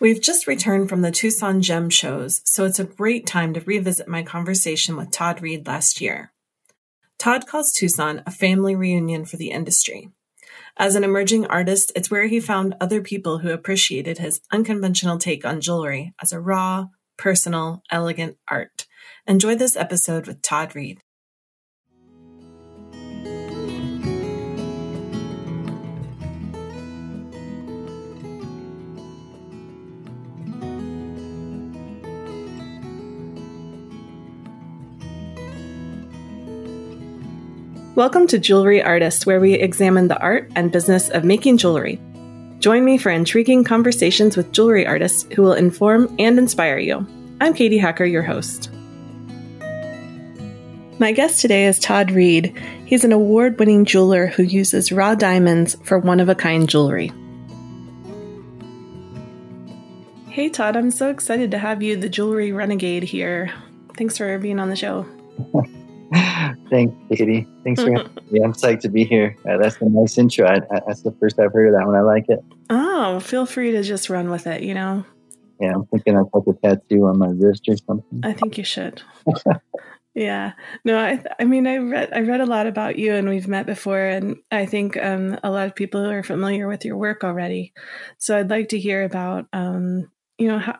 [0.00, 4.06] We've just returned from the Tucson Gem Shows, so it's a great time to revisit
[4.06, 6.32] my conversation with Todd Reed last year.
[7.18, 10.10] Todd calls Tucson a family reunion for the industry.
[10.76, 15.44] As an emerging artist, it's where he found other people who appreciated his unconventional take
[15.44, 16.86] on jewelry as a raw,
[17.16, 18.86] personal, elegant art.
[19.26, 21.02] Enjoy this episode with Todd Reed.
[37.98, 42.00] Welcome to Jewelry Artist, where we examine the art and business of making jewelry.
[42.60, 47.04] Join me for intriguing conversations with jewelry artists who will inform and inspire you.
[47.40, 48.70] I'm Katie Hacker, your host.
[51.00, 52.56] My guest today is Todd Reed.
[52.86, 57.10] He's an award winning jeweler who uses raw diamonds for one of a kind jewelry.
[60.28, 63.52] Hey, Todd, I'm so excited to have you, the jewelry renegade, here.
[63.96, 65.04] Thanks for being on the show.
[66.70, 67.46] Thanks, Katie.
[67.64, 68.40] Thanks for having me.
[68.40, 69.36] I'm psyched to be here.
[69.48, 70.46] Uh, that's a nice intro.
[70.46, 71.96] I, I, that's the first I've heard of that one.
[71.96, 72.40] I like it.
[72.70, 75.04] Oh, feel free to just run with it, you know?
[75.60, 78.20] Yeah, I'm thinking I'll put a tattoo on my wrist or something.
[78.22, 79.02] I think you should.
[80.14, 80.52] yeah.
[80.84, 83.66] No, I I mean I read I read a lot about you and we've met
[83.66, 87.72] before and I think um, a lot of people are familiar with your work already.
[88.18, 90.78] So I'd like to hear about um, you know how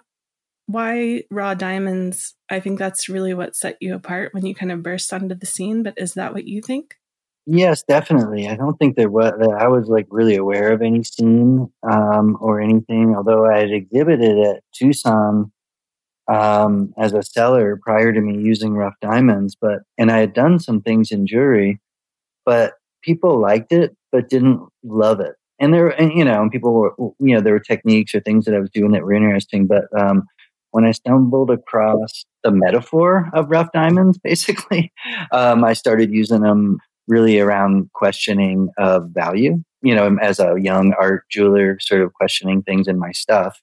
[0.67, 4.83] why raw diamonds i think that's really what set you apart when you kind of
[4.83, 6.97] burst onto the scene but is that what you think?
[7.51, 8.47] Yes definitely.
[8.47, 12.61] I don't think there was i was like really aware of any scene um, or
[12.61, 15.51] anything although i had exhibited at tucson
[16.31, 20.59] um, as a seller prior to me using rough diamonds but and i had done
[20.59, 21.81] some things in jewelry
[22.45, 25.35] but people liked it but didn't love it.
[25.61, 28.45] And there and, you know and people were you know there were techniques or things
[28.45, 30.25] that i was doing that were interesting but um,
[30.70, 34.92] when I stumbled across the metaphor of rough diamonds, basically,
[35.33, 39.62] um, I started using them really around questioning of value.
[39.80, 43.61] You know, as a young art jeweler, sort of questioning things in my stuff,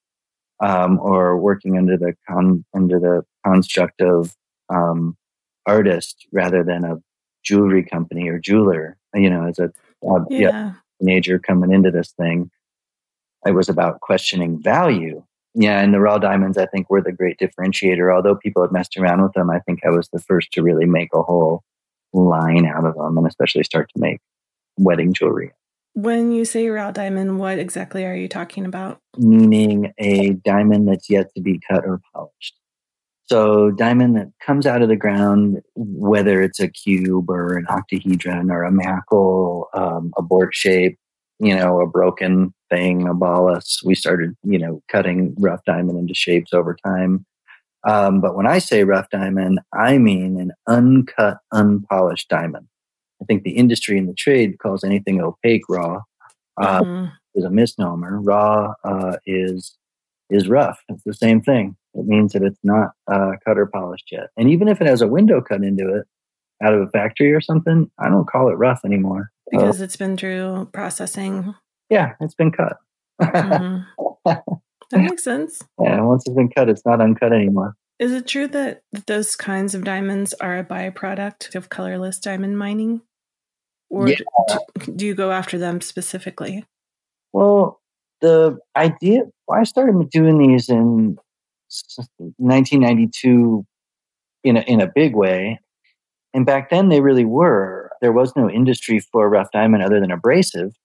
[0.62, 4.34] um, or working under the con under the construct of
[4.74, 5.18] um,
[5.66, 6.98] artist rather than a
[7.44, 8.98] jewelry company or jeweler.
[9.14, 9.66] You know, as a
[10.08, 10.40] uh, yeah.
[10.40, 12.50] yeah, teenager coming into this thing,
[13.46, 15.22] it was about questioning value
[15.56, 18.14] yeah, and the raw diamonds, I think, were the great differentiator.
[18.14, 20.86] Although people had messed around with them, I think I was the first to really
[20.86, 21.64] make a whole
[22.14, 24.20] line out of them and especially start to make
[24.78, 25.52] wedding jewelry.
[25.94, 29.00] When you say raw diamond, what exactly are you talking about?
[29.18, 32.56] Meaning a diamond that's yet to be cut or polished.
[33.28, 38.52] So, diamond that comes out of the ground, whether it's a cube or an octahedron
[38.52, 41.00] or a macle, um, a board shape,
[41.40, 43.84] you know, a broken thing, a ballas.
[43.84, 47.26] We started, you know, cutting rough diamond into shapes over time.
[47.88, 52.68] Um, but when I say rough diamond, I mean an uncut, unpolished diamond.
[53.22, 56.02] I think the industry and the trade calls anything opaque raw.
[56.58, 57.06] Uh, mm-hmm.
[57.38, 58.22] Is a misnomer.
[58.22, 59.76] Raw uh, is
[60.30, 60.80] is rough.
[60.88, 61.76] It's the same thing.
[61.94, 64.30] It means that it's not uh, cut or polished yet.
[64.38, 66.06] And even if it has a window cut into it
[66.64, 69.32] out of a factory or something, I don't call it rough anymore.
[69.52, 71.56] Because it's been through processing.
[71.90, 72.78] Yeah, it's been cut.
[73.22, 74.32] mm-hmm.
[74.92, 75.62] That makes sense.
[75.82, 77.76] Yeah, once it's been cut, it's not uncut anymore.
[78.00, 83.02] Is it true that those kinds of diamonds are a byproduct of colorless diamond mining?
[83.90, 84.18] Or yeah.
[84.48, 86.66] do, do you go after them specifically?
[87.34, 87.82] Well,
[88.22, 91.18] the idea, I started doing these in
[92.38, 93.66] 1992
[94.44, 95.60] in a, in a big way.
[96.34, 97.92] And back then they really were.
[98.02, 100.76] There was no industry for rough diamond other than abrasive,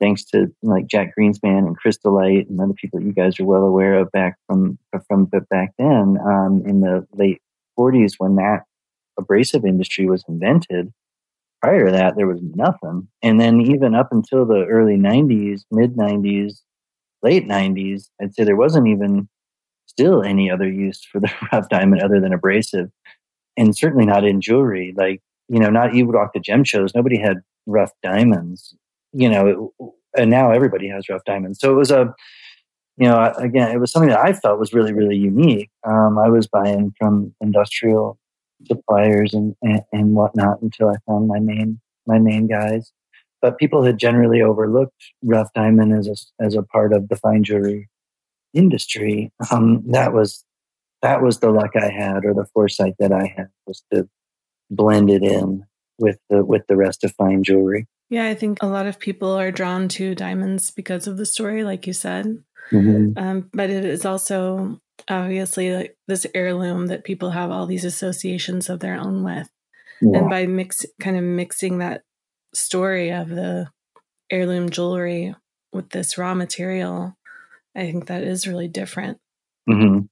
[0.00, 3.98] thanks to like Jack Greenspan and Crystalite and other people you guys are well aware
[3.98, 7.40] of back from from but back then um, in the late
[7.78, 8.62] 40s when that
[9.18, 10.92] abrasive industry was invented.
[11.62, 13.08] Prior to that, there was nothing.
[13.22, 16.60] And then even up until the early 90s, mid 90s,
[17.22, 19.28] late 90s, I'd say there wasn't even
[19.86, 22.90] still any other use for the rough diamond other than abrasive
[23.56, 24.92] and certainly not in jewelry.
[24.96, 28.74] Like, you know, not you would walk the gem shows, nobody had rough diamonds,
[29.14, 31.58] you know, it, and now everybody has rough diamonds.
[31.60, 32.14] So it was a,
[32.96, 35.70] you know, again, it was something that I felt was really, really unique.
[35.86, 38.18] Um, I was buying from industrial
[38.66, 42.92] suppliers and, and, and whatnot until I found my main, my main guys.
[43.42, 47.44] But people had generally overlooked rough diamond as a, as a part of the fine
[47.44, 47.88] jewelry
[48.54, 49.32] industry.
[49.50, 50.44] Um, that was
[51.02, 54.08] that was the luck I had, or the foresight that I had, was to
[54.70, 55.66] blend it in
[55.98, 57.86] with the with the rest of fine jewelry.
[58.10, 61.64] Yeah, I think a lot of people are drawn to diamonds because of the story,
[61.64, 62.44] like you said.
[62.70, 63.18] Mm-hmm.
[63.18, 68.68] Um, but it is also obviously like this heirloom that people have all these associations
[68.68, 69.50] of their own with.
[70.00, 70.18] Yeah.
[70.18, 72.02] And by mix kind of mixing that
[72.52, 73.70] story of the
[74.30, 75.34] heirloom jewelry
[75.72, 77.16] with this raw material,
[77.74, 79.18] I think that is really different.
[79.68, 80.06] Mm-hmm.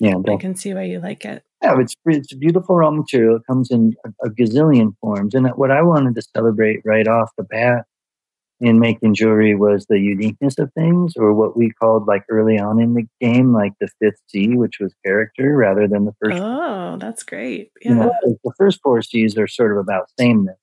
[0.00, 1.42] Yeah, I can see why you like it.
[1.62, 3.36] Yeah, it's it's a beautiful raw material.
[3.36, 7.30] It comes in a, a gazillion forms, and what I wanted to celebrate right off
[7.38, 7.86] the bat
[8.60, 12.80] in making jewelry was the uniqueness of things, or what we called like early on
[12.80, 16.42] in the game, like the fifth C, which was character, rather than the first.
[16.42, 17.70] Oh, that's great!
[17.82, 20.58] Yeah, you know, the first four C's are sort of about sameness.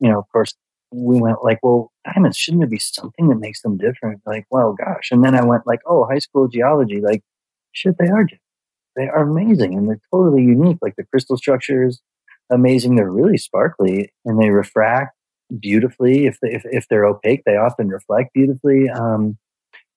[0.00, 0.54] You know, of course,
[0.92, 4.20] we went like, well, diamonds shouldn't there be something that makes them different?
[4.26, 7.22] Like, well, gosh, and then I went like, oh, high school geology, like,
[7.72, 8.26] shit, they are.
[8.96, 10.78] They are amazing and they're totally unique.
[10.80, 12.00] Like the crystal structures,
[12.50, 12.96] amazing.
[12.96, 15.14] They're really sparkly and they refract
[15.60, 16.26] beautifully.
[16.26, 18.88] If, they, if, if they're opaque, they often reflect beautifully.
[18.88, 19.38] Um,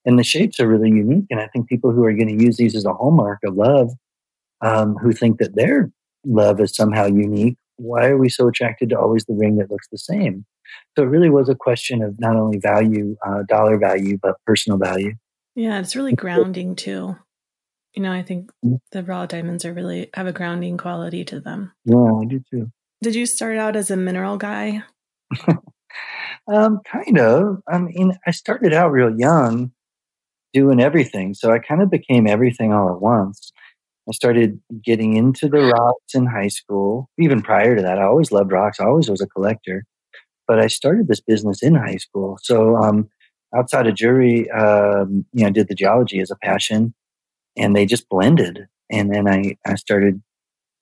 [0.06, 1.26] and the shapes are really unique.
[1.30, 3.92] And I think people who are going to use these as a hallmark of love,
[4.62, 5.92] um, who think that their
[6.26, 9.88] love is somehow unique, why are we so attracted to always the ring that looks
[9.90, 10.46] the same?
[10.96, 14.78] So it really was a question of not only value, uh, dollar value, but personal
[14.78, 15.14] value.
[15.56, 17.18] Yeah, it's really grounding too.
[17.94, 18.76] You know, I think mm-hmm.
[18.92, 21.72] the raw diamonds are really have a grounding quality to them.
[21.86, 22.72] Yeah, I do too.
[23.02, 24.84] Did you start out as a mineral guy?
[26.48, 27.62] um, kind of.
[27.68, 29.72] I mean, I started out real young
[30.54, 31.34] doing everything.
[31.34, 33.52] So I kind of became everything all at once.
[34.10, 37.10] I started getting into the rocks in high school.
[37.20, 38.80] Even prior to that, I always loved rocks.
[38.80, 39.86] I always was a collector.
[40.48, 42.40] But I started this business in high school.
[42.42, 43.08] So um,
[43.56, 46.94] outside of jewelry, um, you know, I did the geology as a passion,
[47.58, 48.68] and they just blended.
[48.92, 50.22] And then I, I started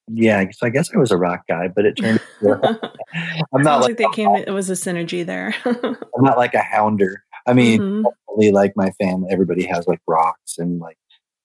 [0.09, 2.21] yeah, so I guess I was a rock guy, but it turned.
[2.41, 4.35] I'm not like, like, they came.
[4.35, 5.53] It was a synergy there.
[5.65, 7.23] I'm not like a hounder.
[7.45, 8.55] I mean, mm-hmm.
[8.55, 10.97] like my family, everybody has like rocks, and like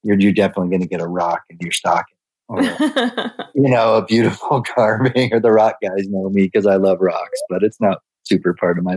[0.03, 2.15] you're you're definitely going to get a rock in your stocking,
[2.47, 2.61] or
[3.53, 5.33] you know, a beautiful carving.
[5.33, 8.77] Or the rock guys know me because I love rocks, but it's not super part
[8.77, 8.95] of my.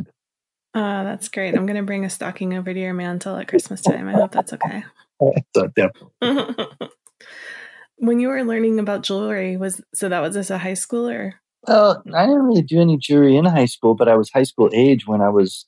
[0.74, 1.56] Oh, that's great!
[1.56, 4.06] I'm going to bring a stocking over to your mantle at Christmas time.
[4.06, 4.84] I hope that's okay.
[5.54, 6.78] So definitely
[7.98, 11.32] when you were learning about jewelry was so that was as a high schooler
[11.66, 14.70] well i didn't really do any jewelry in high school but i was high school
[14.72, 15.66] age when i was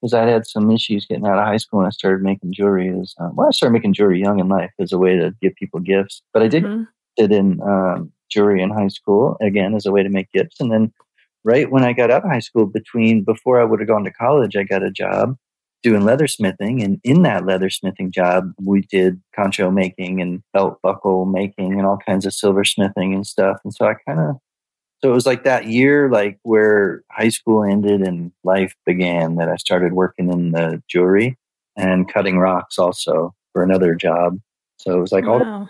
[0.00, 2.88] because i had some issues getting out of high school and i started making jewelry
[3.00, 5.54] as um, well i started making jewelry young in life as a way to give
[5.54, 6.82] people gifts but i did mm-hmm.
[7.16, 10.60] it in um, jewelry in high school again as a way to make gifts.
[10.60, 10.92] And then
[11.46, 14.10] right when i got out of high school between before i would have gone to
[14.10, 15.36] college i got a job
[15.86, 16.82] doing leathersmithing.
[16.82, 21.96] And in that leathersmithing job, we did concho making and belt buckle making and all
[21.96, 23.58] kinds of silversmithing and stuff.
[23.62, 24.36] And so I kind of,
[25.00, 29.48] so it was like that year, like where high school ended and life began, that
[29.48, 31.38] I started working in the jewelry
[31.76, 34.40] and cutting rocks also for another job.
[34.78, 35.68] So it was like wow.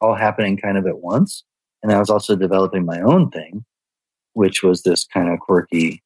[0.00, 1.42] all, all happening kind of at once.
[1.82, 3.64] And I was also developing my own thing,
[4.34, 6.04] which was this kind of quirky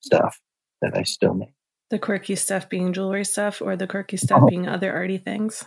[0.00, 0.40] stuff
[0.80, 1.52] that I still make.
[1.90, 4.46] The quirky stuff being jewelry stuff, or the quirky stuff oh.
[4.48, 5.64] being other arty things?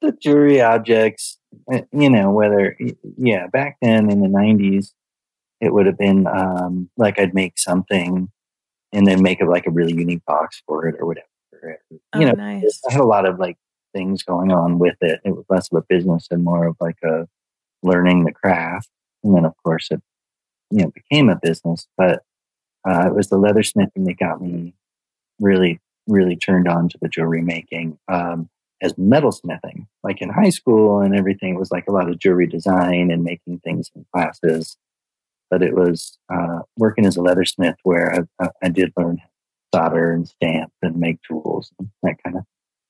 [0.00, 1.38] The jewelry objects,
[1.72, 2.76] eh, you know, whether,
[3.16, 4.92] yeah, back then in the 90s,
[5.60, 8.30] it would have been um, like I'd make something
[8.92, 11.26] and then make it like a really unique box for it or whatever.
[11.90, 12.80] You oh, know, nice.
[12.88, 13.56] I had a lot of like
[13.94, 15.20] things going on with it.
[15.24, 17.26] It was less of a business and more of like a
[17.82, 18.88] learning the craft.
[19.22, 20.02] And then, of course, it
[20.70, 21.86] you know became a business.
[21.96, 22.22] But
[22.88, 24.74] uh, it was the leathersmithing that got me
[25.40, 28.48] really, really turned on to the jewelry making um,
[28.82, 29.86] as metalsmithing.
[30.02, 33.24] Like in high school and everything, it was like a lot of jewelry design and
[33.24, 34.76] making things in classes.
[35.50, 39.20] But it was uh, working as a leathersmith where I, I did learn
[39.74, 42.44] solder and stamp and make tools and that kind of.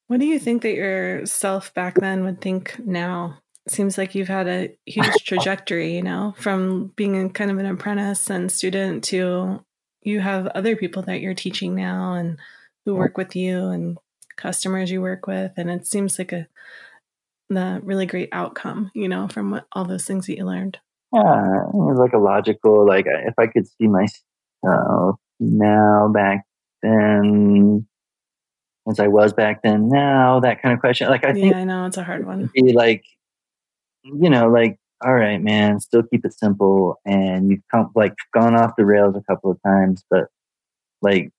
[0.07, 3.39] What do you think that yourself back then would think now?
[3.67, 7.67] It seems like you've had a huge trajectory, you know, from being kind of an
[7.67, 9.65] apprentice and student to
[10.05, 12.39] you have other people that you're teaching now and
[12.85, 12.99] who oh.
[12.99, 13.99] work with you and
[14.37, 16.47] customers you work with and it seems like a
[17.51, 20.79] the really great outcome you know from what, all those things that you learned.
[21.13, 26.45] Yeah it was like a logical like uh, if i could see myself now back
[26.83, 27.87] then
[28.89, 31.65] as i was back then now that kind of question like i think yeah i
[31.65, 32.51] know it's a hard one.
[32.53, 33.05] be like
[34.03, 36.99] you know like all right, man, still keep it simple.
[37.05, 40.29] And you've come like gone off the rails a couple of times, but
[41.03, 41.31] like,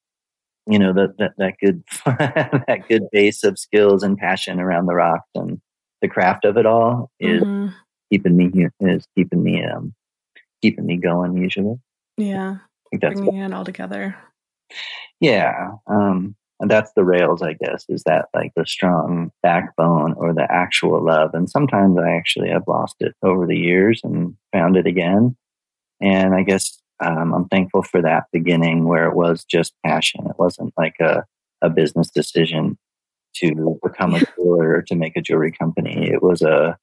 [0.67, 4.93] you know, that, that, that good, that good base of skills and passion around the
[4.93, 5.59] rocks and
[6.01, 7.73] the craft of it all is mm-hmm.
[8.11, 9.93] keeping me, is keeping me, um,
[10.61, 11.75] keeping me going usually.
[12.17, 12.57] Yeah.
[12.57, 14.15] I think that's bringing it all together.
[15.19, 15.71] Yeah.
[15.87, 20.47] Um, And that's the rails, I guess, is that like the strong backbone or the
[20.49, 21.31] actual love.
[21.33, 25.35] And sometimes I actually have lost it over the years and found it again.
[26.01, 30.27] And I guess um, I'm thankful for that beginning where it was just passion.
[30.27, 31.25] It wasn't like a,
[31.61, 32.77] a business decision
[33.37, 36.09] to become a jeweler or to make a jewelry company.
[36.09, 36.77] It was a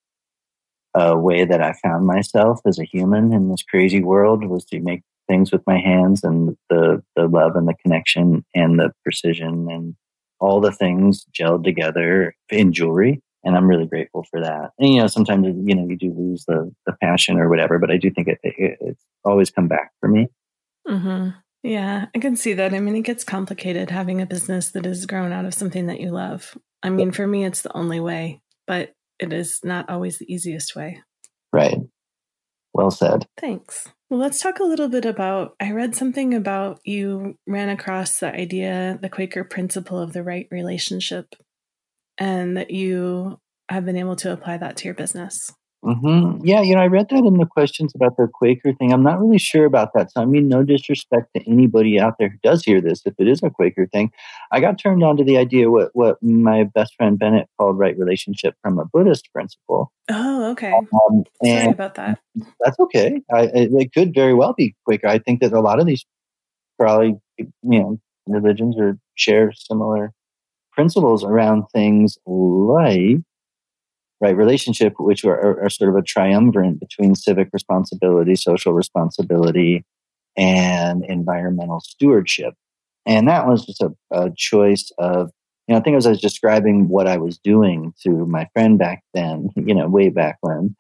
[0.95, 4.81] a way that I found myself as a human in this crazy world was to
[4.81, 5.03] make
[5.33, 9.95] things with my hands and the the love and the connection and the precision and
[10.41, 13.23] all the things gelled together in jewelry.
[13.45, 14.71] And i'm really grateful for that.
[14.79, 17.91] And you know sometimes you know you do lose the the passion or whatever but
[17.91, 20.29] i do think it, it it's always come back for me.
[20.87, 21.31] Mm-hmm.
[21.63, 22.75] yeah i can see that.
[22.75, 26.01] I mean it gets complicated having a business that is grown out of something that
[26.01, 26.59] you love.
[26.83, 30.77] I mean for me it's the only way but it is not always the easiest
[30.77, 31.01] way.
[31.53, 31.79] Right.
[32.75, 33.27] Well said.
[33.39, 35.57] Thanks well, let's talk a little bit about.
[35.59, 40.47] I read something about you ran across the idea, the Quaker principle of the right
[40.51, 41.35] relationship,
[42.19, 43.41] and that you
[43.71, 45.51] have been able to apply that to your business.
[45.85, 46.45] Mm-hmm.
[46.45, 48.93] Yeah, you know, I read that in the questions about the Quaker thing.
[48.93, 50.13] I'm not really sure about that.
[50.13, 53.27] So, I mean, no disrespect to anybody out there who does hear this, if it
[53.27, 54.13] is a Quaker thing.
[54.53, 57.99] I got turned on to the idea what what my best friend Bennett called right
[57.99, 59.91] relationship from a Buddhist principle.
[60.09, 60.73] Oh, okay.
[60.73, 62.21] Um, Sorry about that.
[62.61, 63.21] That's okay.
[63.35, 65.09] I, it could very well be Quaker.
[65.09, 66.05] I think that a lot of these
[66.79, 67.99] probably, you know,
[68.29, 70.13] religions or share similar
[70.73, 73.19] principles around things like
[74.23, 79.85] right relationship, which are, are, sort of a triumvirate between civic responsibility, social responsibility,
[80.37, 82.55] and environmental stewardship.
[83.05, 85.33] And that was just a, a choice of,
[85.67, 88.79] you know, I think as I was describing what I was doing to my friend
[88.79, 90.77] back then, you know, way back when,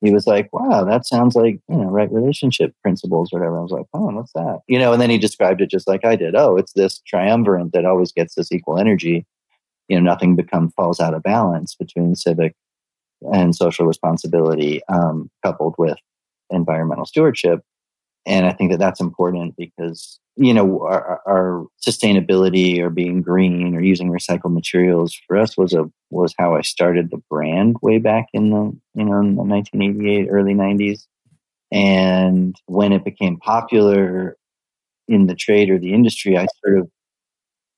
[0.00, 3.58] he was like, wow, that sounds like, you know, right relationship principles or whatever.
[3.58, 4.60] I was like, oh, what's that?
[4.68, 6.34] You know, and then he described it just like I did.
[6.34, 9.26] Oh, it's this triumvirate that always gets this equal energy.
[9.88, 12.54] You know, nothing become falls out of balance between civic
[13.22, 15.96] and social responsibility um, coupled with
[16.50, 17.60] environmental stewardship.
[18.26, 23.76] And I think that that's important because, you know, our, our, sustainability or being green
[23.76, 27.98] or using recycled materials for us was a, was how I started the brand way
[27.98, 31.06] back in the, you know, in the 1988, early 90s.
[31.70, 34.36] And when it became popular
[35.06, 36.90] in the trade or the industry, I sort of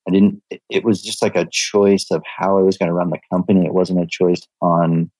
[0.09, 3.11] I didn't, it was just like a choice of how I was going to run
[3.11, 3.66] the company.
[3.66, 5.11] It wasn't a choice on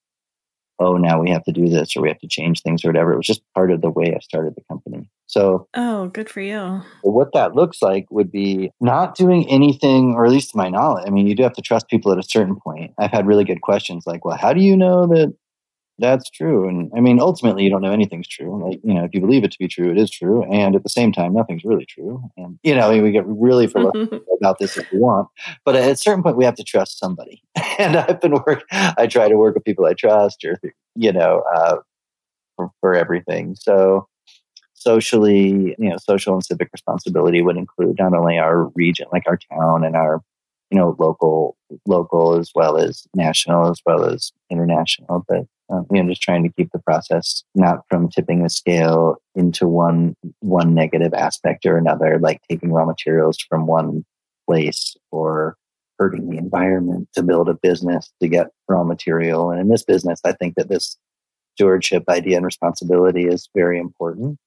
[0.79, 3.13] oh, now we have to do this or we have to change things or whatever.
[3.13, 5.11] It was just part of the way I started the company.
[5.27, 6.81] So, oh, good for you.
[7.03, 11.05] What that looks like would be not doing anything, or at least to my knowledge.
[11.07, 12.95] I mean, you do have to trust people at a certain point.
[12.99, 15.35] I've had really good questions like, well, how do you know that
[15.99, 16.69] that's true.
[16.69, 18.65] And I mean, ultimately, you don't know anything's true.
[18.65, 20.45] Like, you know, if you believe it to be true, it is true.
[20.45, 22.23] And at the same time, nothing's really true.
[22.37, 25.29] And, you know, we get really philosophical about this if we want.
[25.65, 27.43] But at a certain point, we have to trust somebody.
[27.79, 30.61] and I've been work, I try to work with people I trust or,
[30.95, 31.77] you know, uh,
[32.57, 33.57] for, for everything.
[33.57, 34.07] So,
[34.75, 39.39] socially, you know, social and civic responsibility would include not only our region, like our
[39.51, 40.23] town and our,
[40.71, 41.57] you know, local,
[41.87, 46.43] local as well as national, as well as international, but um, you know, just trying
[46.45, 51.77] to keep the process not from tipping the scale into one one negative aspect or
[51.77, 54.05] another, like taking raw materials from one
[54.47, 55.57] place or
[55.99, 59.51] hurting the environment to build a business to get raw material.
[59.51, 60.97] And in this business, I think that this
[61.55, 64.39] stewardship idea and responsibility is very important.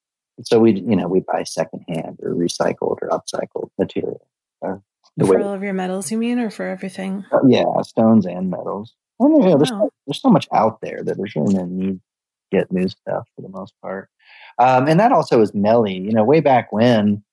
[0.44, 4.26] so we, you know, we buy secondhand or recycled or upcycled material.
[5.20, 7.26] Uh, for way, all of your metals, you mean, or for everything?
[7.32, 8.94] Uh, yeah, stones and metals.
[9.22, 9.80] I mean, you know, there's, wow.
[9.80, 13.28] so, there's so much out there that there's really no need to get new stuff
[13.36, 14.10] for the most part.
[14.58, 15.94] Um, and that also is melee.
[15.94, 17.24] You know, way back when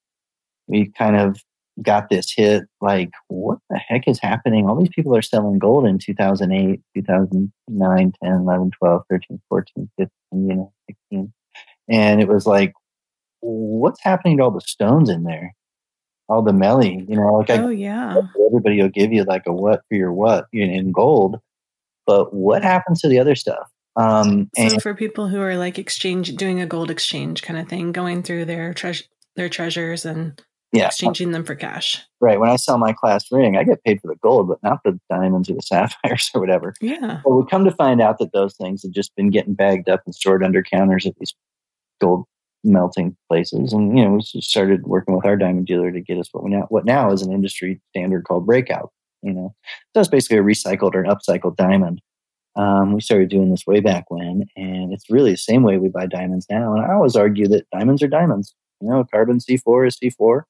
[0.67, 1.39] we kind of
[1.83, 4.69] got this hit, like, what the heck is happening?
[4.69, 10.11] All these people are selling gold in 2008, 2009, 10, 11, 12, 13, 14, 15,
[10.33, 11.33] you know, 16.
[11.89, 12.73] And it was like,
[13.41, 15.55] what's happening to all the stones in there?
[16.29, 19.53] All the melee, you know, like oh I, yeah, everybody will give you like a
[19.53, 21.41] what for your what in gold,
[22.07, 23.71] but what happens to the other stuff?
[23.97, 27.69] Um, so and, for people who are like exchange, doing a gold exchange kind of
[27.69, 29.05] thing, going through their treasure,
[29.35, 30.41] their treasures and
[30.73, 30.87] yeah.
[30.87, 32.01] exchanging them for cash.
[32.21, 32.39] Right.
[32.39, 35.01] When I sell my class ring, I get paid for the gold, but not the
[35.11, 36.75] diamonds or the sapphires or whatever.
[36.81, 37.21] Yeah.
[37.25, 40.03] But we come to find out that those things have just been getting bagged up
[40.05, 41.35] and stored under counters at these
[42.01, 42.25] gold
[42.65, 43.73] melting places.
[43.73, 46.51] And you know, we started working with our diamond dealer to get us what we
[46.51, 48.93] now what now is an industry standard called breakout.
[49.23, 49.55] You know,
[49.95, 52.01] so it's basically a recycled or an upcycled diamond.
[52.57, 55.89] Um, we started doing this way back when, and it's really the same way we
[55.89, 56.75] buy diamonds now.
[56.75, 58.55] And I always argue that diamonds are diamonds.
[58.81, 60.43] You know, carbon C4 is C4,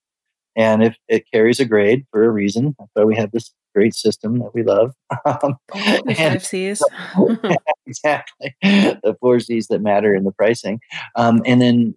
[0.58, 3.94] and if it carries a grade for a reason, that's why we have this great
[3.94, 4.92] system that we love.
[5.24, 6.82] Um, the five C's.
[7.86, 8.56] exactly.
[8.62, 10.80] The four C's that matter in the pricing.
[11.16, 11.94] Um, and then,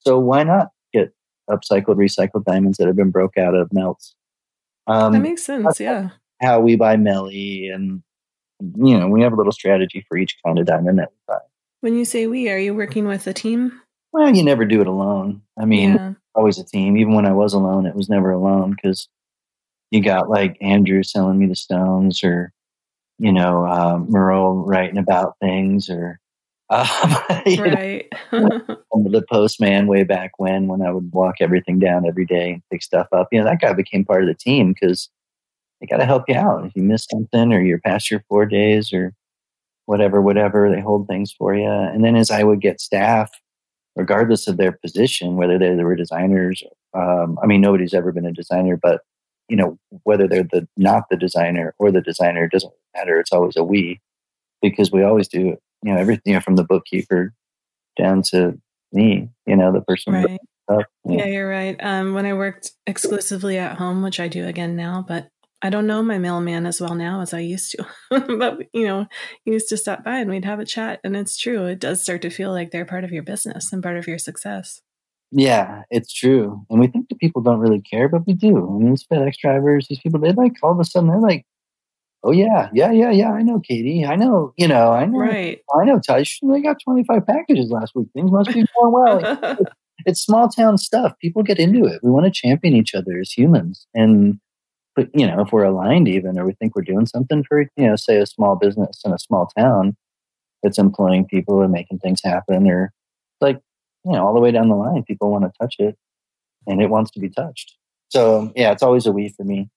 [0.00, 1.12] so why not get
[1.48, 4.14] upcycled, recycled diamonds that have been broke out of melts?
[4.86, 5.80] Um, that makes sense.
[5.80, 6.10] Yeah.
[6.40, 8.02] How we buy melee and,
[8.76, 11.40] you know, we have a little strategy for each kind of diamond that we buy.
[11.80, 13.80] When you say we, are you working with a team?
[14.12, 15.42] Well, you never do it alone.
[15.58, 16.12] I mean, yeah.
[16.34, 16.96] Always a team.
[16.96, 19.08] Even when I was alone, it was never alone because
[19.90, 22.52] you got like Andrew selling me the stones or,
[23.18, 26.18] you know, uh, Merle writing about things or,
[26.72, 26.86] um,
[27.58, 28.10] right.
[28.32, 32.82] the postman way back when, when I would walk everything down every day and pick
[32.82, 35.10] stuff up, you know, that guy became part of the team because
[35.80, 36.64] they got to help you out.
[36.64, 39.12] If you miss something or you're past your four days or
[39.86, 40.70] whatever, whatever.
[40.70, 41.68] They hold things for you.
[41.68, 43.30] And then as I would get staff,
[43.96, 46.62] regardless of their position, whether they, they were designers,
[46.94, 49.02] um, I mean, nobody's ever been a designer, but
[49.48, 53.18] you know, whether they're the not the designer or the designer, it doesn't matter.
[53.18, 54.00] It's always a we
[54.62, 57.34] because we always do, you know, everything you know, from the bookkeeper
[57.98, 58.58] down to
[58.92, 60.14] me, you know, the person.
[60.14, 60.38] Right.
[60.68, 61.18] Up, yeah.
[61.18, 61.26] yeah.
[61.26, 61.76] you're right.
[61.80, 65.28] Um, when I worked exclusively at home, which I do again now, but
[65.64, 67.86] I don't know my mailman as well now as I used to.
[68.10, 69.06] but, you know,
[69.44, 70.98] he used to stop by and we'd have a chat.
[71.04, 71.66] And it's true.
[71.66, 74.18] It does start to feel like they're part of your business and part of your
[74.18, 74.80] success.
[75.30, 76.66] Yeah, it's true.
[76.68, 78.56] And we think that people don't really care, but we do.
[78.58, 81.46] I mean, these FedEx drivers, these people, they like all of a sudden, they're like,
[82.24, 84.04] oh, yeah, yeah, yeah, yeah, I know, Katie.
[84.04, 85.18] I know, you know, I know.
[85.18, 85.60] Right.
[85.80, 86.38] I know, Tush.
[86.42, 88.08] They got 25 packages last week.
[88.14, 89.58] Things must be going well.
[90.06, 91.12] it's small town stuff.
[91.20, 92.00] People get into it.
[92.02, 93.86] We want to champion each other as humans.
[93.94, 94.38] And
[94.94, 97.86] but you know, if we're aligned even, or we think we're doing something for, you
[97.86, 99.96] know, say a small business in a small town
[100.62, 102.92] that's employing people and making things happen, or
[103.40, 103.60] like,
[104.04, 105.96] you know, all the way down the line, people want to touch it
[106.66, 107.76] and it wants to be touched.
[108.08, 109.70] So yeah, it's always a we for me,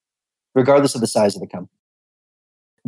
[0.54, 1.70] regardless of the size of the company.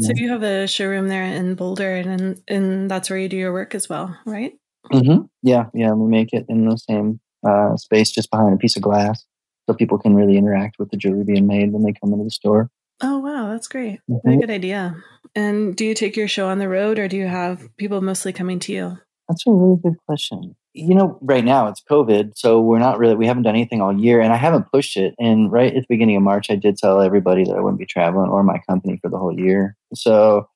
[0.01, 3.53] So you have a showroom there in Boulder, and and that's where you do your
[3.53, 4.53] work as well, right?
[4.93, 5.25] Mm-hmm.
[5.43, 5.93] Yeah, yeah.
[5.93, 9.25] We make it in the same uh, space, just behind a piece of glass
[9.69, 12.31] so people can really interact with the jewelry being made when they come into the
[12.31, 12.71] store.
[13.03, 14.01] Oh wow, that's great.
[14.11, 14.29] Mm-hmm.
[14.29, 14.97] Very good idea.
[15.35, 18.33] And do you take your show on the road or do you have people mostly
[18.33, 18.99] coming to you?
[19.29, 20.57] That's a really good question.
[20.73, 23.93] You know, right now it's COVID, so we're not really we haven't done anything all
[23.93, 25.15] year and I haven't pushed it.
[25.19, 27.87] And right at the beginning of March I did tell everybody that I wouldn't be
[27.87, 29.77] traveling or my company for the whole year.
[29.95, 30.49] So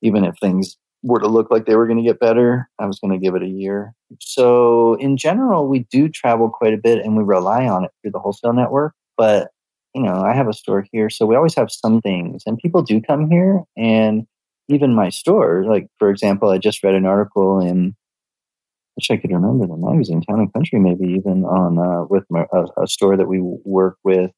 [0.00, 2.98] even if things were to look like they were going to get better, I was
[2.98, 3.94] going to give it a year.
[4.20, 8.10] So, in general, we do travel quite a bit and we rely on it through
[8.12, 8.94] the wholesale network.
[9.16, 9.50] But,
[9.94, 12.82] you know, I have a store here, so we always have some things, and people
[12.82, 13.62] do come here.
[13.76, 14.26] And
[14.68, 17.96] even my store, like, for example, I just read an article in,
[18.94, 22.46] which I could remember the magazine, Town and Country, maybe even on uh, with my,
[22.52, 24.30] a, a store that we work with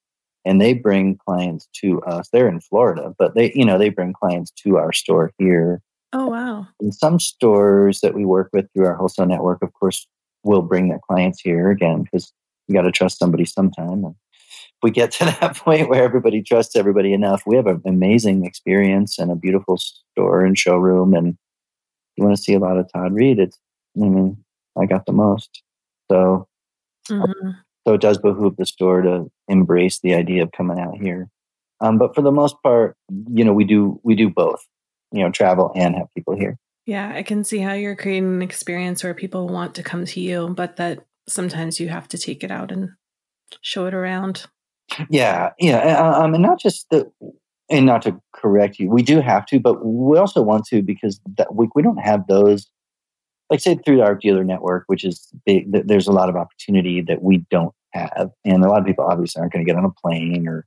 [0.44, 2.28] and they bring clients to us.
[2.32, 5.80] They're in Florida, but they, you know, they bring clients to our store here
[6.12, 6.66] Oh, wow.
[6.80, 10.06] And some stores that we work with through our wholesale network, of course,
[10.44, 12.32] will bring their clients here again because
[12.68, 14.04] you got to trust somebody sometime.
[14.04, 17.80] And if we get to that point where everybody trusts everybody enough, we have an
[17.86, 21.14] amazing experience and a beautiful store and showroom.
[21.14, 21.36] And
[22.16, 23.58] you want to see a lot of Todd Reed, it's,
[23.96, 24.36] I mean,
[24.78, 25.62] I got the most.
[26.10, 26.46] So,
[27.08, 27.50] mm-hmm.
[27.86, 31.28] so it does behoove the store to embrace the idea of coming out here.
[31.80, 32.96] Um, but for the most part,
[33.32, 34.64] you know, we do we do both
[35.12, 36.58] you know travel and have people here.
[36.86, 40.20] Yeah i can see how you're creating an experience where people want to come to
[40.20, 42.90] you but that sometimes you have to take it out and
[43.60, 44.46] show it around.
[45.08, 47.10] Yeah yeah um, and not just the
[47.70, 51.20] and not to correct you we do have to but we also want to because
[51.38, 52.68] that we, we don't have those
[53.48, 57.22] like say through our dealer network which is big there's a lot of opportunity that
[57.22, 59.90] we don't have and a lot of people obviously aren't going to get on a
[59.90, 60.66] plane or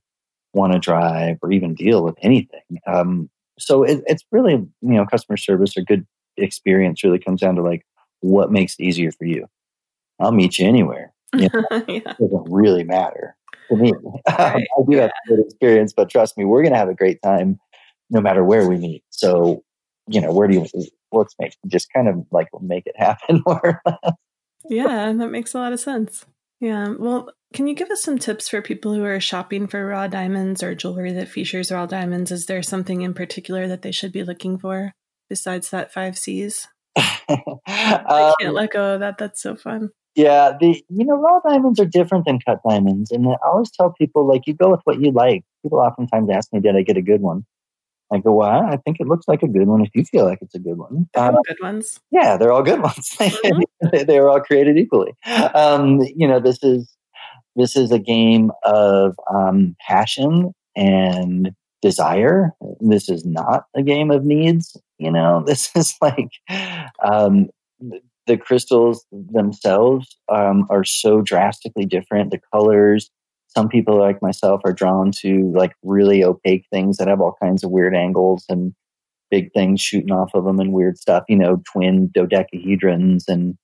[0.56, 2.80] want to drive or even deal with anything.
[2.86, 7.56] Um, so it, it's really you know customer service or good experience really comes down
[7.56, 7.86] to like
[8.20, 9.46] what makes it easier for you.
[10.20, 11.12] I'll meet you anywhere.
[11.34, 11.98] You know, yeah.
[11.98, 13.36] it doesn't really matter
[13.68, 13.92] to me.
[14.38, 14.66] Right.
[14.78, 15.02] i do yeah.
[15.02, 17.58] have a good experience but trust me we're going to have a great time
[18.10, 19.02] no matter where we meet.
[19.10, 19.64] So
[20.08, 20.66] you know where do you
[21.12, 23.82] let's make just kind of like make it happen more
[24.68, 26.26] yeah that makes a lot of sense
[26.60, 30.08] yeah well can you give us some tips for people who are shopping for raw
[30.08, 32.30] diamonds or jewelry that features raw diamonds?
[32.30, 34.92] Is there something in particular that they should be looking for
[35.30, 36.68] besides that five C's?
[36.96, 39.18] I can't um, let go of that.
[39.18, 39.90] That's so fun.
[40.14, 43.92] Yeah, the you know raw diamonds are different than cut diamonds, and I always tell
[43.92, 45.44] people like you go with what you like.
[45.62, 47.44] People oftentimes ask me, "Did I get a good one?"
[48.12, 49.82] I go, "Well, I think it looks like a good one.
[49.82, 52.00] If you feel like it's a good one, they're all uh, good ones.
[52.10, 53.16] Yeah, they're all good ones.
[53.26, 54.06] Mm-hmm.
[54.06, 55.12] they, are all created equally.
[55.54, 56.96] Um, you know, this is
[57.56, 62.52] this is a game of um, passion and desire.
[62.80, 64.76] This is not a game of needs.
[64.98, 66.30] You know, this is like
[67.02, 67.48] um,
[68.26, 72.30] the crystals themselves um, are so drastically different.
[72.30, 73.10] The colors,
[73.48, 77.64] some people like myself are drawn to like really opaque things that have all kinds
[77.64, 78.74] of weird angles and
[79.30, 83.56] big things shooting off of them and weird stuff, you know, twin dodecahedrons and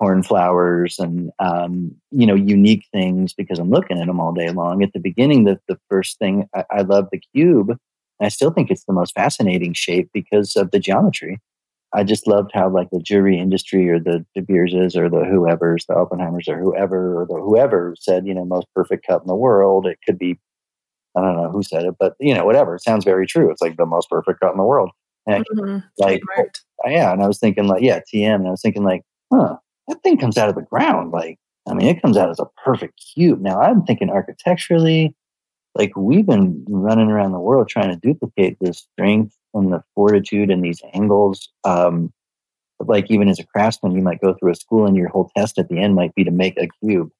[0.00, 4.82] cornflowers and, um, you know, unique things because I'm looking at them all day long.
[4.82, 7.76] At the beginning, the, the first thing I, I love the cube.
[8.20, 11.38] I still think it's the most fascinating shape because of the geometry.
[11.96, 15.86] I just loved how like the jewelry industry or the De Beerses or the whoever's,
[15.86, 19.34] the Oppenheimers or whoever or the whoever said, you know, most perfect cut in the
[19.34, 19.86] world.
[19.86, 20.38] It could be,
[21.16, 22.74] I don't know who said it, but you know, whatever.
[22.74, 23.50] It sounds very true.
[23.50, 24.90] It's like the most perfect cut in the world.
[25.26, 25.78] And mm-hmm.
[25.96, 26.20] like,
[26.84, 27.12] yeah.
[27.12, 28.34] And I was thinking like, yeah, TM.
[28.34, 29.00] And I was thinking like,
[29.32, 29.56] huh,
[29.88, 31.12] that thing comes out of the ground.
[31.12, 33.40] Like, I mean, it comes out as a perfect cube.
[33.40, 35.14] Now I'm thinking architecturally,
[35.74, 40.50] like we've been running around the world trying to duplicate this strength and the fortitude
[40.50, 41.50] and these angles.
[41.64, 42.12] Um,
[42.80, 45.58] like even as a craftsman, you might go through a school and your whole test
[45.58, 47.10] at the end might be to make a cube,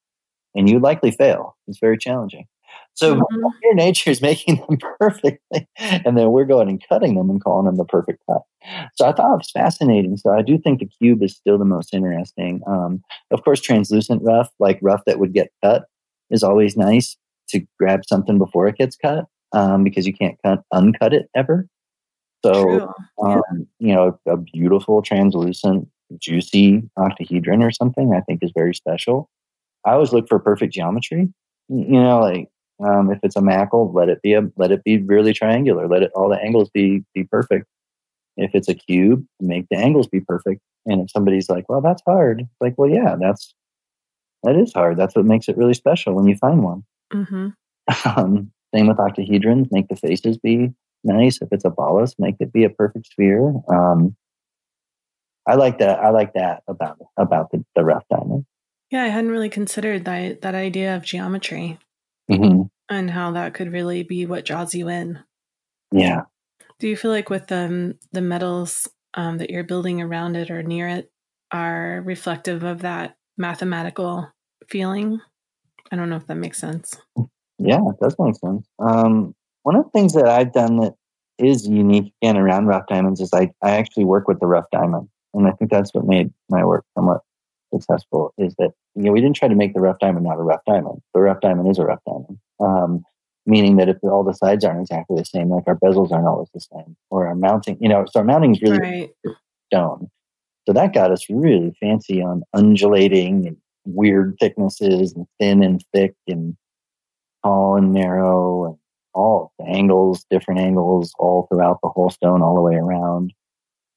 [0.55, 1.55] and you likely fail.
[1.67, 2.45] It's very challenging.
[2.93, 3.45] So mm-hmm.
[3.63, 7.65] your nature is making them perfectly, and then we're going and cutting them and calling
[7.65, 8.41] them the perfect cut.
[8.95, 10.17] So I thought it was fascinating.
[10.17, 12.61] So I do think the cube is still the most interesting.
[12.67, 15.85] Um, of course, translucent rough, like rough that would get cut,
[16.29, 17.17] is always nice
[17.49, 21.67] to grab something before it gets cut um, because you can't cut uncut it ever.
[22.45, 28.73] So, um, you know, a beautiful, translucent, juicy octahedron or something I think is very
[28.73, 29.29] special.
[29.85, 31.29] I always look for perfect geometry.
[31.69, 32.49] You know, like
[32.85, 35.87] um, if it's a macle, let it be a let it be really triangular.
[35.87, 37.65] Let it all the angles be be perfect.
[38.37, 40.61] If it's a cube, make the angles be perfect.
[40.85, 43.53] And if somebody's like, "Well, that's hard," it's like, "Well, yeah, that's
[44.43, 44.97] that is hard.
[44.97, 47.47] That's what makes it really special when you find one." Mm-hmm.
[48.17, 49.69] Um, same with octahedrons.
[49.71, 51.41] Make the faces be nice.
[51.41, 53.53] If it's a ballas, make it be a perfect sphere.
[53.69, 54.15] Um,
[55.47, 55.99] I like that.
[55.99, 58.45] I like that about about the, the rough diamond.
[58.91, 61.79] Yeah, I hadn't really considered that that idea of geometry
[62.29, 62.63] mm-hmm.
[62.89, 65.19] and how that could really be what draws you in.
[65.91, 66.23] Yeah.
[66.79, 70.61] Do you feel like with the the metals um, that you're building around it or
[70.63, 71.11] near it
[71.51, 74.31] are reflective of that mathematical
[74.67, 75.21] feeling?
[75.91, 76.93] I don't know if that makes sense.
[77.57, 78.67] Yeah, it does make sense.
[78.79, 79.33] Um,
[79.67, 80.93] one of the things that I've done that
[81.37, 85.09] is unique again around rough diamonds is I, I actually work with the rough diamond.
[85.33, 87.19] And I think that's what made my work somewhat
[87.73, 90.41] successful is that, you know, we didn't try to make the rough diamond not a
[90.41, 91.01] rough diamond.
[91.13, 92.39] The rough diamond is a rough diamond.
[92.61, 93.03] Um,
[93.45, 96.47] meaning that if all the sides aren't exactly the same, like our bezels aren't always
[96.53, 99.09] the same, or our mounting, you know, so our mounting is really right.
[99.69, 100.09] stone.
[100.65, 106.15] So that got us really fancy on undulating and weird thicknesses and thin and thick
[106.25, 106.55] and
[107.43, 108.77] tall and narrow and
[109.17, 113.33] all angles, different angles, all throughout the whole stone, all the way around.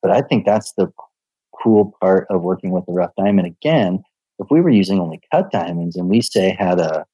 [0.03, 0.91] But I think that's the
[1.63, 3.47] cool part of working with the rough diamond.
[3.47, 4.03] Again,
[4.39, 7.05] if we were using only cut diamonds and we say had a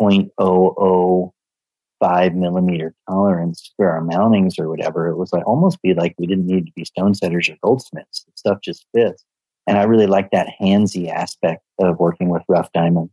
[0.00, 6.26] 0.005 millimeter tolerance for our mountings or whatever, it was like almost be like we
[6.26, 8.24] didn't need to be stone setters or goldsmiths.
[8.24, 9.24] The stuff just fits.
[9.66, 13.08] And I really like that handsy aspect of working with rough diamond.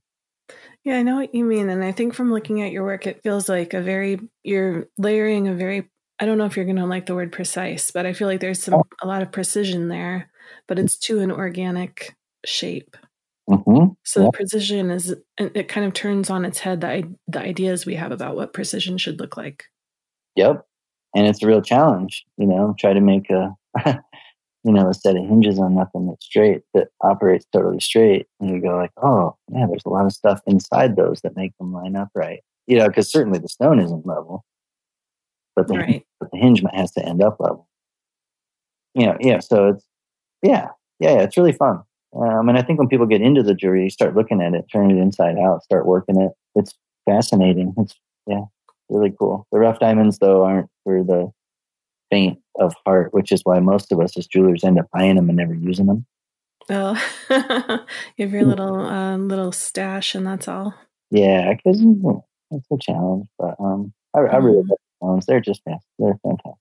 [0.84, 1.70] Yeah, I know what you mean.
[1.70, 5.48] And I think from looking at your work, it feels like a very, you're layering
[5.48, 8.14] a very, I don't know if you're going to like the word precise, but I
[8.14, 10.32] feel like there's some, a lot of precision there,
[10.68, 12.96] but it's to an organic shape.
[13.50, 13.94] Mm-hmm.
[14.04, 17.96] So the precision is, it kind of turns on its head the, the ideas we
[17.96, 19.66] have about what precision should look like.
[20.36, 20.66] Yep.
[21.16, 23.56] And it's a real challenge, you know, try to make a,
[24.68, 28.28] you know, a set of hinges on nothing that's straight that operates totally straight.
[28.42, 31.58] And you go like, oh, yeah, there's a lot of stuff inside those that make
[31.58, 32.42] them line up right.
[32.68, 34.44] You know, because certainly the stone isn't level,
[35.56, 36.06] but the, right.
[36.20, 37.70] but the hinge has to end up level.
[38.94, 39.40] You know, yeah.
[39.40, 39.86] So it's,
[40.44, 40.68] yeah,
[41.00, 41.84] yeah, yeah it's really fun.
[42.14, 44.66] Um, and I think when people get into the jewelry, you start looking at it,
[44.70, 46.32] turn it inside out, start working it.
[46.56, 46.74] It's
[47.10, 47.74] fascinating.
[47.78, 48.44] It's, yeah,
[48.90, 49.48] really cool.
[49.54, 51.32] The rough diamonds, though, aren't for the
[52.10, 55.30] faint of heart, which is why most of us as jewelers end up buying them
[55.30, 56.06] and never using them.
[56.70, 57.02] Oh,
[58.18, 60.74] you have your little um, little stash, and that's all.
[61.10, 61.82] Yeah, because
[62.52, 64.70] it's a challenge, but um, I, I really mm-hmm.
[64.70, 65.26] love stones.
[65.26, 66.56] They're just they're fantastic,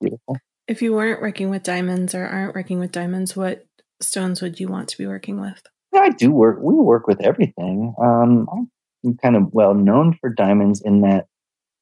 [0.00, 0.38] beautiful.
[0.68, 3.66] If you weren't working with diamonds or aren't working with diamonds, what
[4.00, 5.60] stones would you want to be working with?
[5.92, 6.58] Yeah, I do work.
[6.62, 7.94] We work with everything.
[8.00, 8.70] Um,
[9.04, 11.26] I'm kind of well known for diamonds in that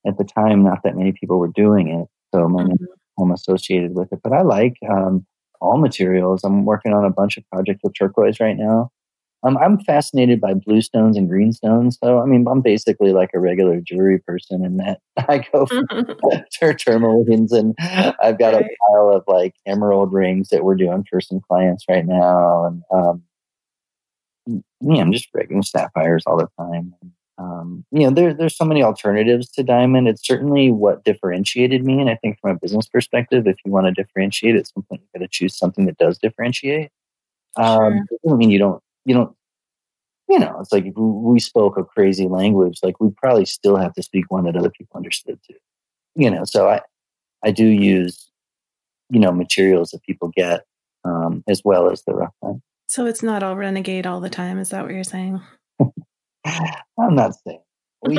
[0.04, 2.08] at the time, not that many people were doing it.
[2.34, 2.84] So my mm-hmm
[3.32, 4.20] associated with it.
[4.22, 5.26] But I like um,
[5.60, 6.42] all materials.
[6.44, 8.90] I'm working on a bunch of projects with turquoise right now.
[9.42, 11.96] Um, I'm fascinated by blue stones and green stones.
[12.02, 15.82] So, I mean, I'm basically like a regular jewelry person in that I go for
[15.84, 16.60] mm-hmm.
[16.60, 17.74] tourmalines and
[18.22, 22.06] I've got a pile of like emerald rings that we're doing for some clients right
[22.06, 22.66] now.
[22.66, 23.22] And, um,
[24.80, 26.94] yeah, I'm just breaking sapphires all the time.
[27.40, 30.08] Um, you know, there, there's so many alternatives to diamond.
[30.08, 31.98] It's certainly what differentiated me.
[31.98, 35.00] And I think from a business perspective, if you want to differentiate at some point,
[35.00, 36.90] you've got to choose something that does differentiate.
[37.56, 38.18] Um, sure.
[38.24, 39.34] Doesn't mean you don't, you don't,
[40.28, 43.94] you know, it's like if we spoke a crazy language, like we probably still have
[43.94, 45.56] to speak one that other people understood too.
[46.14, 46.82] You know, so I,
[47.42, 48.30] I do use,
[49.08, 50.64] you know, materials that people get
[51.04, 52.62] um, as well as the rough time.
[52.86, 54.58] So it's not all renegade all the time.
[54.58, 55.40] Is that what you're saying?
[56.44, 57.60] I'm not saying.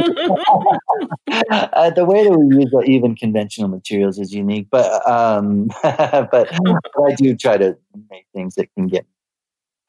[1.50, 7.04] Uh, the way that we use even conventional materials is unique, but um, but, but
[7.04, 7.76] I do try to
[8.10, 9.06] make things that can get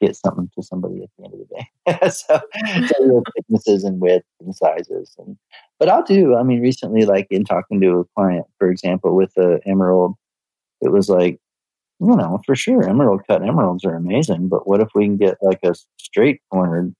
[0.01, 2.09] get something to somebody at the end of the day.
[2.09, 2.41] so,
[2.87, 5.37] so thicknesses and widths and sizes, and
[5.79, 6.35] but I'll do.
[6.35, 10.15] I mean, recently, like in talking to a client, for example, with the emerald,
[10.81, 11.39] it was like,
[11.99, 15.37] you know, for sure, emerald cut emeralds are amazing, but what if we can get
[15.41, 16.95] like a straight cornered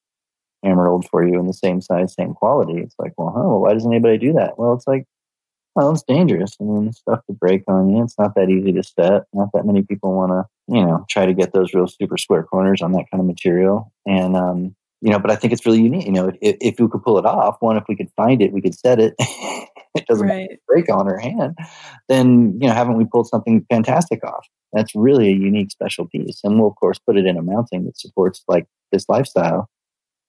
[0.64, 2.80] emerald for you in the same size, same quality.
[2.82, 4.58] It's like, well, huh, well, why doesn't anybody do that?
[4.58, 5.06] Well, it's like,
[5.76, 6.56] well, it's dangerous.
[6.62, 8.04] I mean, stuff to break on you.
[8.04, 9.24] It's not that easy to set.
[9.34, 12.44] Not that many people want to, you know, try to get those real super square
[12.44, 13.92] corners on that kind of material.
[14.06, 16.06] And, um, you know, but I think it's really unique.
[16.06, 18.54] You know, if, if we could pull it off, one, if we could find it,
[18.54, 19.16] we could set it.
[19.20, 20.60] it doesn't right.
[20.68, 21.58] break on our hand.
[22.08, 24.48] Then, you know, haven't we pulled something fantastic off?
[24.74, 26.40] That's really a unique, special piece.
[26.44, 29.70] And we'll, of course, put it in a mounting that supports like this lifestyle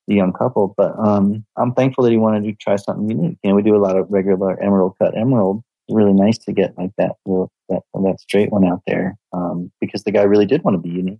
[0.07, 0.73] the young couple.
[0.77, 3.37] But um, I'm thankful that he wanted to try something unique.
[3.43, 5.63] You know, we do a lot of regular emerald cut emerald.
[5.87, 9.71] It's really nice to get like that little, that that straight one out there um,
[9.79, 11.19] because the guy really did want to be unique.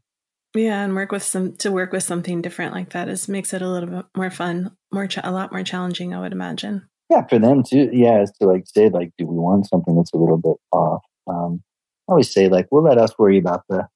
[0.56, 3.62] Yeah, and work with some to work with something different like that is makes it
[3.62, 6.88] a little bit more fun, more a lot more challenging, I would imagine.
[7.10, 7.90] Yeah, for them too.
[7.92, 11.04] Yeah, is to like say like, do we want something that's a little bit off?
[11.28, 11.62] Um,
[12.08, 13.88] I always say like, we'll let us worry about the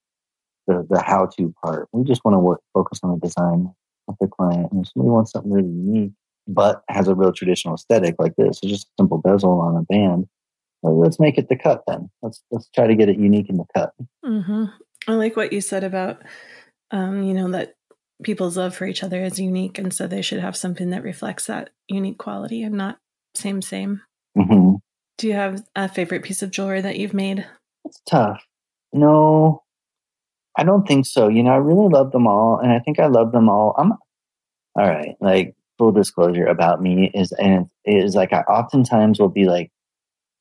[0.68, 1.88] the, the how to part.
[1.94, 3.74] We just want to work focus on the design
[4.10, 4.72] with the client.
[4.72, 6.12] And if somebody wants something really unique,
[6.48, 9.84] but has a real traditional aesthetic like this, it's just a simple bezel on a
[9.84, 10.28] band.
[10.82, 12.10] Well, let's make it the cut then.
[12.22, 13.92] Let's let's try to get it unique in the cut.
[14.26, 14.66] Mm-hmm.
[15.08, 16.22] I like what you said about,
[16.92, 17.76] um, you know, that
[18.24, 21.46] people's love for each other is unique, and so they should have something that reflects
[21.48, 22.98] that unique quality and not
[23.36, 24.02] same same.
[24.38, 24.76] Mm-hmm.
[25.18, 27.46] Do you have a favorite piece of jewelry that you've made?
[27.84, 28.42] It's tough.
[28.94, 29.64] No,
[30.60, 31.30] I don't think so.
[31.30, 33.74] You know, I really love them all, and I think I love them all.
[33.78, 33.94] I'm
[34.76, 35.16] all right.
[35.22, 39.72] Like full disclosure about me is, and it is like I oftentimes will be like,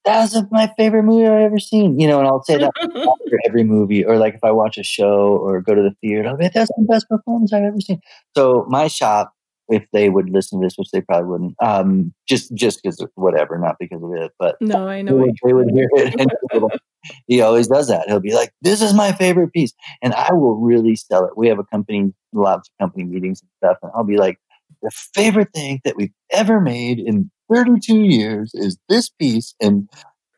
[0.05, 3.63] "That's my favorite movie I've ever seen," you know, and I'll say that after every
[3.63, 6.47] movie, or like if I watch a show or go to the theater, I'll be,
[6.47, 8.01] like, "That's the best performance I've ever seen."
[8.37, 9.33] So my shop
[9.69, 11.55] if they would listen to this, which they probably wouldn't.
[11.63, 14.33] Um, just just because whatever, not because of it.
[14.39, 16.81] But no, I know they would, they would hear it.
[17.27, 18.09] He always does that.
[18.09, 21.39] He'll be like, "This is my favorite piece," and I will really sell it.
[21.39, 24.39] We have a company, lots of company meetings and stuff, and I'll be like,
[24.83, 29.89] "The favorite thing that we've ever made in 32 years is this piece," and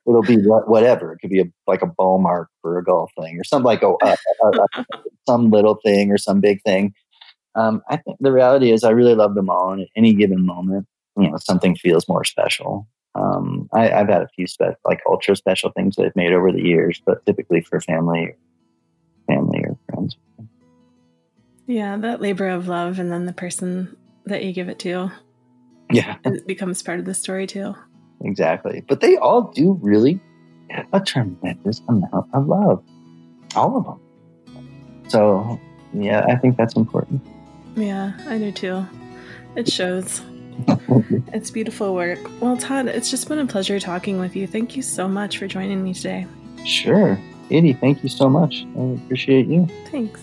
[0.06, 1.14] it'll be whatever.
[1.14, 3.82] It could be a, like a ball mark for a golf thing, or some like
[3.82, 4.84] a, a, a
[5.26, 6.92] some little thing, or some big thing
[7.54, 10.44] um, I think the reality is I really love them all, and at any given
[10.44, 10.86] moment,
[11.16, 12.86] you know, something feels more special.
[13.14, 16.52] Um, I, have had a few spe- like ultra special things that I've made over
[16.52, 18.34] the years, but typically for family,
[19.26, 20.16] family or friends.
[21.66, 25.10] Yeah, that labor of love, and then the person that you give it to,
[25.90, 27.74] yeah, it becomes part of the story too.
[28.22, 30.20] Exactly, but they all do really
[30.92, 32.84] a tremendous amount of love,
[33.56, 35.04] all of them.
[35.08, 35.60] So
[35.92, 37.20] yeah, I think that's important.
[37.76, 38.85] Yeah, I do too.
[39.56, 40.22] It shows.
[41.33, 42.18] it's beautiful work.
[42.40, 44.46] Well, Todd, it's just been a pleasure talking with you.
[44.46, 46.26] Thank you so much for joining me today.
[46.64, 47.18] Sure.
[47.48, 48.64] Katie, thank you so much.
[48.78, 49.66] I appreciate you.
[49.87, 50.20] Thanks.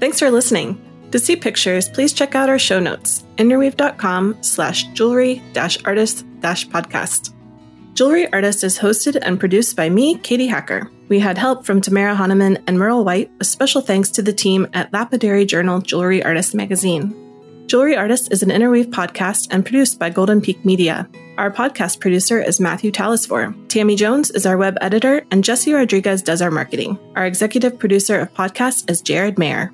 [0.00, 0.93] Thanks for listening.
[1.14, 6.66] To see pictures, please check out our show notes, interweave.com slash jewelry dash artist dash
[6.66, 7.32] podcast.
[7.94, 10.90] Jewelry Artist is hosted and produced by me, Katie Hacker.
[11.08, 14.66] We had help from Tamara Honaman and Merle White, a special thanks to the team
[14.72, 17.14] at Lapidary Journal Jewelry Artist magazine.
[17.68, 21.08] Jewelry Artist is an Interweave podcast and produced by Golden Peak Media.
[21.38, 23.54] Our podcast producer is Matthew Talisfor.
[23.68, 26.98] Tammy Jones is our web editor, and Jesse Rodriguez does our marketing.
[27.14, 29.72] Our executive producer of podcasts is Jared Mayer.